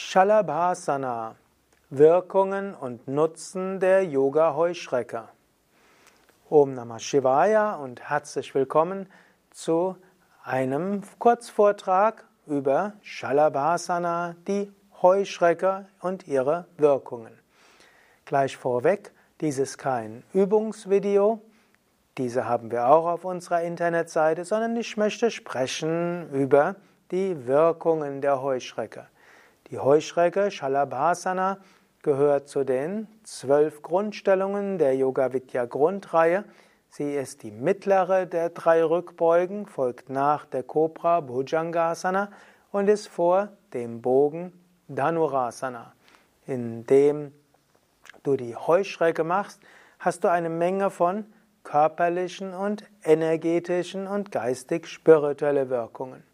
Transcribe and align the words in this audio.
Shalabhasana 0.00 1.34
Wirkungen 1.90 2.72
und 2.72 3.08
Nutzen 3.08 3.80
der 3.80 4.04
Yoga-Heuschrecke. 4.04 5.24
Om 6.48 6.74
Namah 6.74 7.00
Shivaya 7.00 7.74
und 7.74 8.08
herzlich 8.08 8.54
willkommen 8.54 9.08
zu 9.50 9.96
einem 10.44 11.02
Kurzvortrag 11.18 12.24
über 12.46 12.92
Shalabhasana, 13.02 14.36
die 14.46 14.72
Heuschrecke 15.02 15.88
und 16.00 16.28
ihre 16.28 16.66
Wirkungen. 16.76 17.36
Gleich 18.24 18.56
vorweg, 18.56 19.12
dies 19.40 19.58
ist 19.58 19.78
kein 19.78 20.22
Übungsvideo, 20.32 21.42
diese 22.18 22.44
haben 22.44 22.70
wir 22.70 22.86
auch 22.86 23.06
auf 23.06 23.24
unserer 23.24 23.62
Internetseite, 23.62 24.44
sondern 24.44 24.76
ich 24.76 24.96
möchte 24.96 25.32
sprechen 25.32 26.30
über 26.30 26.76
die 27.10 27.48
Wirkungen 27.48 28.20
der 28.20 28.40
Heuschrecke. 28.40 29.08
Die 29.70 29.78
Heuschrecke 29.78 30.50
Shalabhasana 30.50 31.58
gehört 32.00 32.48
zu 32.48 32.64
den 32.64 33.06
zwölf 33.22 33.82
Grundstellungen 33.82 34.78
der 34.78 34.96
Yoga 34.96 35.34
Vidya 35.34 35.66
Grundreihe. 35.66 36.44
Sie 36.88 37.14
ist 37.14 37.42
die 37.42 37.50
mittlere 37.50 38.24
der 38.24 38.48
drei 38.48 38.82
Rückbeugen, 38.82 39.66
folgt 39.66 40.08
nach 40.08 40.46
der 40.46 40.62
Cobra 40.62 41.20
Bhujangasana 41.20 42.30
und 42.72 42.88
ist 42.88 43.08
vor 43.08 43.50
dem 43.74 44.00
Bogen 44.00 44.58
Dhanurasana. 44.88 45.92
Indem 46.46 47.34
du 48.22 48.36
die 48.36 48.56
Heuschrecke 48.56 49.22
machst, 49.22 49.60
hast 49.98 50.24
du 50.24 50.30
eine 50.30 50.48
Menge 50.48 50.88
von 50.88 51.26
körperlichen 51.62 52.54
und 52.54 52.84
energetischen 53.04 54.06
und 54.06 54.32
geistig-spirituelle 54.32 55.68
Wirkungen 55.68 56.27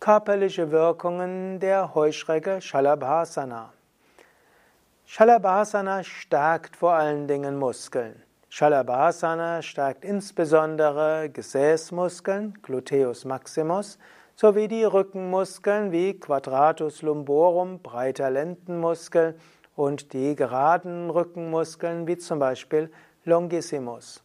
körperliche 0.00 0.70
Wirkungen 0.70 1.60
der 1.60 1.94
Heuschrecke 1.94 2.62
Shalabhasana. 2.62 3.74
Shalabhasana 5.04 6.02
stärkt 6.04 6.74
vor 6.74 6.94
allen 6.94 7.28
Dingen 7.28 7.58
Muskeln. 7.58 8.22
Shalabhasana 8.48 9.60
stärkt 9.60 10.06
insbesondere 10.06 11.28
Gesäßmuskeln, 11.28 12.54
Gluteus 12.62 13.26
maximus, 13.26 13.98
sowie 14.36 14.68
die 14.68 14.84
Rückenmuskeln 14.84 15.92
wie 15.92 16.18
Quadratus 16.18 17.02
lumborum, 17.02 17.80
breiter 17.82 18.30
Lendenmuskel 18.30 19.38
und 19.76 20.14
die 20.14 20.34
geraden 20.34 21.10
Rückenmuskeln 21.10 22.06
wie 22.06 22.16
zum 22.16 22.38
Beispiel 22.38 22.90
Longissimus. 23.26 24.24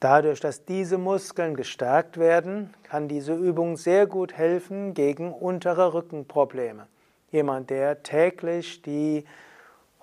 Dadurch, 0.00 0.40
dass 0.40 0.64
diese 0.64 0.96
Muskeln 0.96 1.54
gestärkt 1.54 2.16
werden, 2.16 2.72
kann 2.84 3.06
diese 3.06 3.34
Übung 3.34 3.76
sehr 3.76 4.06
gut 4.06 4.32
helfen 4.32 4.94
gegen 4.94 5.30
untere 5.30 5.92
Rückenprobleme. 5.92 6.86
Jemand, 7.30 7.68
der 7.68 8.02
täglich 8.02 8.80
die 8.80 9.26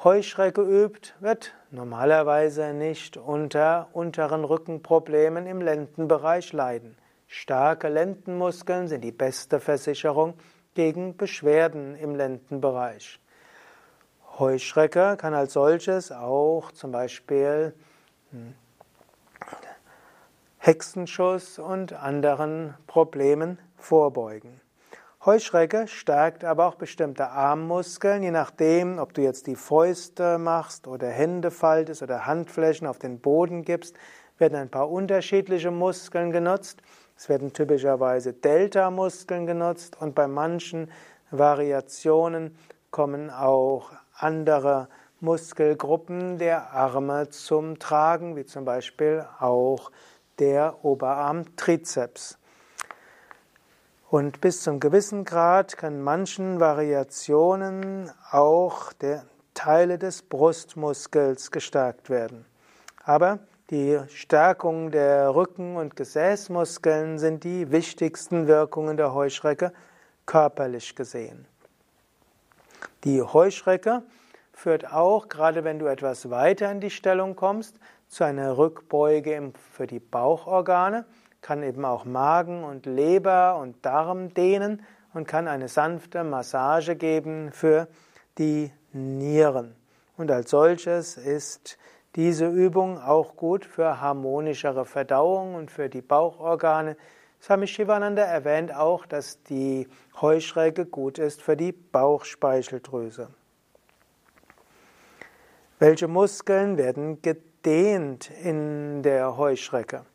Heuschrecke 0.04 0.62
übt, 0.62 1.14
wird 1.20 1.56
normalerweise 1.72 2.76
nicht 2.76 3.18
unter 3.18 3.90
unteren 3.92 4.44
Rückenproblemen 4.44 5.48
im 5.48 5.62
Lendenbereich 5.62 6.54
leiden. 6.54 6.96
Starke 7.26 7.90
Lendenmuskeln 7.90 8.88
sind 8.88 9.04
die 9.04 9.12
beste 9.12 9.60
Versicherung 9.60 10.36
gegen 10.76 11.18
Beschwerden 11.18 11.96
im 11.96 12.14
Lendenbereich. 12.14 13.20
Heuschrecke 14.38 15.18
kann 15.18 15.34
als 15.34 15.54
solches 15.54 16.12
auch 16.12 16.72
zum 16.72 16.92
Beispiel 16.92 17.74
hm, 18.30 18.54
Hexenschuss 20.68 21.60
und 21.60 21.94
anderen 21.94 22.74
Problemen 22.88 23.58
vorbeugen. 23.78 24.60
Heuschrecke 25.26 25.88
stärkt 25.88 26.44
aber 26.44 26.68
auch 26.68 26.76
bestimmte 26.76 27.30
Armmuskeln, 27.30 28.22
je 28.22 28.32
nachdem, 28.32 29.00
ob 29.00 29.14
du 29.14 29.22
jetzt 29.22 29.48
die 29.48 29.56
Fäuste 29.56 30.38
machst 30.38 30.86
oder 30.86 31.08
Hände 31.08 31.52
faltest 31.52 32.04
oder 32.04 32.26
Handflächen 32.26 32.86
auf 32.86 33.00
den 33.00 33.22
Boden 33.22 33.64
gibst, 33.64 33.96
werden 34.40 34.58
ein 34.58 34.70
paar 34.70 34.92
unterschiedliche 34.92 35.72
Muskeln 35.72 36.32
genutzt. 36.32 36.82
Es 37.16 37.30
werden 37.30 37.54
typischerweise 37.54 38.34
Delta-Muskeln 38.34 39.46
genutzt 39.46 39.96
und 40.02 40.16
bei 40.16 40.28
manchen 40.28 40.92
Variationen 41.32 42.58
kommen 42.92 43.30
auch 43.30 43.94
andere 44.18 44.90
Muskelgruppen 45.22 46.38
der 46.38 46.74
Arme 46.74 47.30
zum 47.30 47.80
Tragen, 47.80 48.36
wie 48.36 48.46
zum 48.46 48.66
Beispiel 48.66 49.26
auch 49.40 49.92
der 50.40 50.84
Oberarm-Trizeps. 50.84 52.38
Und 54.10 54.40
bis 54.40 54.62
zum 54.64 54.80
gewissen 54.80 55.26
Grad 55.26 55.78
kann 55.78 56.02
manchen 56.02 56.60
Variationen 56.60 58.12
auch 58.32 58.94
der 58.94 59.26
Teile 59.54 59.98
des 59.98 60.22
Brustmuskels 60.22 61.52
gestärkt 61.52 62.10
werden. 62.10 62.46
Aber 63.04 63.40
die 63.70 64.00
Stärkung 64.08 64.92
der 64.92 65.36
Rücken- 65.36 65.76
und 65.76 65.98
Gesäßmuskeln 65.98 67.20
sind 67.20 67.44
die 67.44 67.70
wichtigsten 67.70 68.48
Wirkungen 68.48 68.96
der 68.96 69.14
Heuschrecke 69.14 69.74
körperlich 70.26 70.96
gesehen. 70.96 71.46
Die 73.04 73.22
Heuschrecke 73.22 74.04
führt 74.54 74.94
auch, 74.94 75.28
gerade 75.28 75.64
wenn 75.64 75.80
du 75.80 75.88
etwas 75.88 76.30
weiter 76.30 76.72
in 76.72 76.80
die 76.80 76.90
Stellung 76.90 77.36
kommst, 77.36 77.76
zu 78.08 78.24
einer 78.24 78.58
Rückbeuge 78.58 79.54
für 79.72 79.88
die 79.88 80.00
Bauchorgane, 80.00 81.06
kann 81.42 81.64
eben 81.64 81.86
auch 81.86 82.06
Magen 82.06 82.64
und 82.64 82.86
Leber 82.86 83.58
und 83.58 83.86
Darm 83.86 84.34
dehnen 84.34 84.84
und 85.14 85.28
kann 85.28 85.48
eine 85.48 85.68
sanfte 85.68 86.24
Massage 86.24 86.96
geben 86.96 87.52
für 87.52 87.88
die 88.38 88.72
Nieren. 88.94 89.76
Und 90.18 90.32
als 90.32 90.50
solches 90.50 91.18
ist 91.18 91.78
diese 92.16 92.48
Übung 92.48 93.00
auch 93.00 93.36
gut 93.36 93.66
für 93.66 94.02
harmonischere 94.02 94.86
Verdauung 94.86 95.56
und 95.56 95.70
für 95.70 95.90
die 95.90 96.02
Bauchorgane. 96.02 96.98
Swami 97.42 97.68
Shivananda 97.68 98.24
erwähnt 98.24 98.74
auch, 98.74 99.06
dass 99.06 99.44
die 99.44 99.88
Heuschrecke 100.20 100.86
gut 100.86 101.20
ist 101.20 101.42
für 101.42 101.56
die 101.56 101.72
Bauchspeicheldrüse. 101.72 103.30
Welche 105.78 106.08
Muskeln 106.08 106.78
werden 106.78 107.22
gedehnt 107.22 107.47
in 107.68 109.04
der 109.04 109.36
Heuschrecke. 109.36 110.06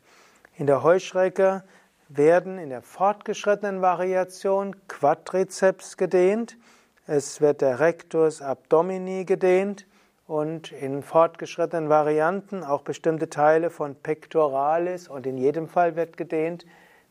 In 0.57 0.65
der 0.65 0.81
Heuschrecke 0.81 1.63
werden 2.09 2.57
in 2.57 2.69
der 2.69 2.81
fortgeschrittenen 2.81 3.81
Variation 3.81 4.75
Quadrizeps 4.87 5.97
gedehnt, 5.97 6.57
es 7.05 7.41
wird 7.41 7.61
der 7.61 7.79
Rectus 7.79 8.41
abdomini 8.41 9.23
gedehnt 9.25 9.85
und 10.25 10.71
in 10.71 11.03
fortgeschrittenen 11.03 11.89
Varianten 11.89 12.63
auch 12.63 12.81
bestimmte 12.81 13.29
Teile 13.29 13.69
von 13.69 13.93
Pectoralis 13.95 15.07
und 15.07 15.27
in 15.27 15.37
jedem 15.37 15.67
Fall 15.67 15.95
wird 15.95 16.17
gedehnt 16.17 16.65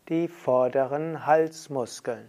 die 0.09 0.27
vorderen 0.27 1.25
Halsmuskeln. 1.25 2.29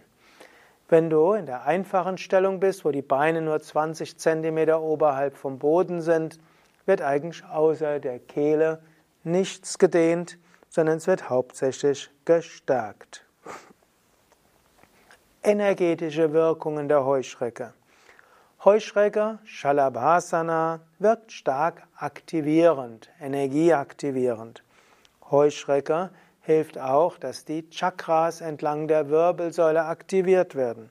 Wenn 0.88 1.10
du 1.10 1.32
in 1.32 1.46
der 1.46 1.64
einfachen 1.64 2.18
Stellung 2.18 2.60
bist, 2.60 2.84
wo 2.84 2.92
die 2.92 3.02
Beine 3.02 3.40
nur 3.40 3.60
20 3.60 4.18
cm 4.18 4.68
oberhalb 4.68 5.36
vom 5.36 5.58
Boden 5.58 6.00
sind, 6.00 6.38
wird 6.86 7.00
eigentlich 7.00 7.44
außer 7.44 8.00
der 8.00 8.18
Kehle 8.18 8.82
nichts 9.22 9.78
gedehnt, 9.78 10.38
sondern 10.68 10.98
es 10.98 11.06
wird 11.06 11.30
hauptsächlich 11.30 12.10
gestärkt. 12.24 13.24
Energetische 15.42 16.32
Wirkungen 16.32 16.88
der 16.88 17.04
Heuschrecke. 17.04 17.74
Heuschrecke, 18.64 19.38
Shalabhasana, 19.44 20.80
wirkt 20.98 21.32
stark 21.32 21.82
aktivierend, 21.96 23.10
energieaktivierend. 23.20 24.62
Heuschrecke 25.30 26.10
hilft 26.40 26.78
auch, 26.78 27.18
dass 27.18 27.44
die 27.44 27.68
Chakras 27.68 28.40
entlang 28.40 28.88
der 28.88 29.10
Wirbelsäule 29.10 29.84
aktiviert 29.84 30.54
werden. 30.54 30.90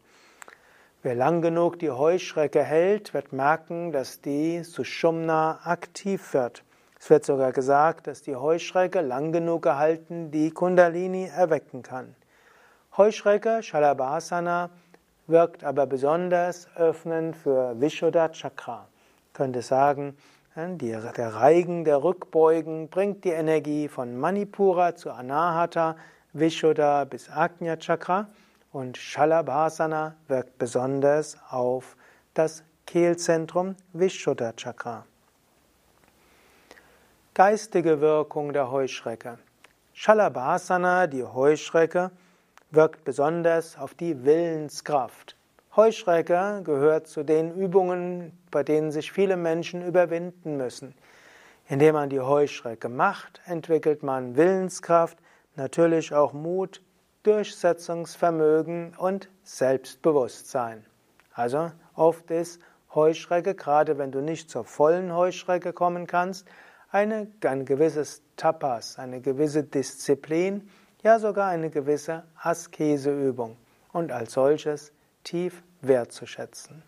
Wer 1.06 1.16
lang 1.16 1.42
genug 1.42 1.80
die 1.80 1.92
Heuschrecke 1.92 2.64
hält, 2.64 3.14
wird 3.14 3.34
merken, 3.34 3.92
dass 3.92 4.22
die 4.22 4.64
Sushumna 4.64 5.60
aktiv 5.66 6.34
wird. 6.34 6.64
Es 6.98 7.10
wird 7.10 7.26
sogar 7.26 7.52
gesagt, 7.52 8.08
dass 8.08 8.22
die 8.22 8.38
Heuschrecke 8.38 9.02
lang 9.02 9.34
genug 9.34 9.64
gehalten 9.64 10.32
die 10.32 10.52
Kundalini 10.52 11.26
erwecken 11.26 11.82
kann. 11.84 12.16
Heuschrecke, 12.96 13.62
Shalabhasana, 13.62 14.70
wirkt 15.28 15.66
aber 15.66 15.88
besonders 15.88 16.70
öffnend 16.78 17.36
für 17.36 17.78
Vishuddha 17.82 18.30
Chakra. 18.30 18.88
Könnte 19.34 19.62
sagen, 19.62 20.16
der 20.56 21.36
Reigen 21.36 21.84
der 21.84 22.02
Rückbeugen 22.02 22.88
bringt 22.88 23.26
die 23.26 23.32
Energie 23.32 23.90
von 23.90 24.18
Manipura 24.18 24.96
zu 24.96 25.12
Anahata, 25.12 25.98
Vishuddha 26.32 27.04
bis 27.04 27.30
Agnya 27.30 27.76
Chakra 27.76 28.30
und 28.74 28.98
Shalabhasana 28.98 30.16
wirkt 30.28 30.58
besonders 30.58 31.38
auf 31.50 31.96
das 32.34 32.64
Kehlzentrum 32.88 33.76
Vishuddha 33.94 34.54
Chakra. 34.54 35.06
Geistige 37.36 38.02
Wirkung 38.02 38.52
der 38.52 38.72
Heuschrecke. 38.72 39.38
Shalabhasana, 39.94 41.08
die 41.08 41.24
Heuschrecke, 41.24 42.12
wirkt 42.72 43.04
besonders 43.04 43.78
auf 43.78 43.94
die 43.94 44.26
Willenskraft. 44.26 45.38
Heuschrecke 45.76 46.62
gehört 46.64 47.08
zu 47.08 47.24
den 47.24 47.54
Übungen, 47.56 48.38
bei 48.50 48.64
denen 48.64 48.92
sich 48.92 49.12
viele 49.12 49.38
Menschen 49.38 49.86
überwinden 49.86 50.58
müssen. 50.58 50.96
Indem 51.68 51.94
man 51.94 52.10
die 52.10 52.20
Heuschrecke 52.20 52.90
macht, 52.90 53.40
entwickelt 53.46 54.02
man 54.02 54.36
Willenskraft, 54.36 55.18
natürlich 55.56 56.14
auch 56.14 56.34
Mut, 56.34 56.82
Durchsetzungsvermögen 57.24 58.96
und 58.98 59.30
Selbstbewusstsein. 59.44 60.86
Also 61.34 61.72
oft 61.96 62.30
ist 62.32 62.62
Heuschrecke, 62.94 63.56
gerade 63.56 63.98
wenn 63.98 64.12
du 64.12 64.22
nicht 64.22 64.50
zur 64.50 64.66
vollen 64.66 65.14
Heuschrecke 65.14 65.74
kommen 65.74 66.06
kannst, 66.06 66.48
eine, 66.92 67.28
ein 67.44 67.66
gewisses 67.66 68.22
Tapas, 68.38 69.00
eine 69.00 69.22
gewisse 69.22 69.64
Disziplin, 69.64 70.70
ja 71.02 71.18
sogar 71.18 71.50
eine 71.50 71.70
gewisse 71.70 72.24
Askeseübung 72.42 73.58
und 73.94 74.12
als 74.12 74.34
solches 74.34 74.92
tief 75.24 75.64
wertzuschätzen. 75.82 76.84